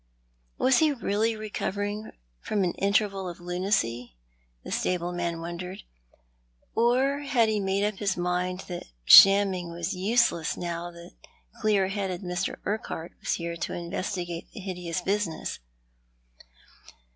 [0.57, 2.09] Was he really recovering
[2.39, 4.17] from an interval of lunacy,
[4.63, 5.83] the stableman wondered;
[6.73, 11.11] or had he made up his mind that shamming was useless now that
[11.61, 12.55] clear headed Mr.
[12.65, 15.59] Urquhart was here to investigate the hideous business